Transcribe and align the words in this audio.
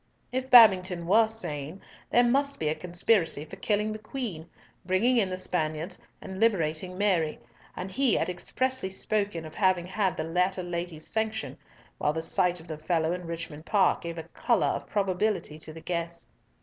If 0.31 0.49
Babington 0.49 1.05
were 1.05 1.27
sane, 1.27 1.79
there 2.09 2.23
must 2.23 2.59
be 2.59 2.69
a 2.69 2.73
conspiracy 2.73 3.45
for 3.45 3.55
killing 3.55 3.91
the 3.93 3.99
Queen, 3.99 4.49
bringing 4.83 5.17
in 5.17 5.29
the 5.29 5.37
Spaniards 5.37 6.01
and 6.23 6.39
liberating 6.39 6.97
Mary, 6.97 7.37
and 7.75 7.91
he 7.91 8.15
had 8.15 8.27
expressly 8.27 8.89
spoken 8.89 9.45
of 9.45 9.53
having 9.53 9.85
had 9.85 10.17
the 10.17 10.23
latter 10.23 10.63
lady's 10.63 11.05
sanction, 11.05 11.55
while 11.99 12.13
the 12.13 12.23
sight 12.23 12.59
of 12.59 12.67
the 12.67 12.79
fellow 12.79 13.11
in 13.13 13.27
Richmond 13.27 13.67
Park 13.67 14.01
gave 14.01 14.17
a 14.17 14.23
colour 14.33 14.65
of 14.69 14.87
probability 14.89 15.59
to 15.59 15.71
the 15.71 15.81
guess. 15.81 16.25